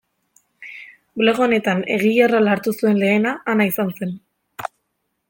[1.21, 4.17] Blog honetan egile rola hartu zuen lehena Ana izan zen.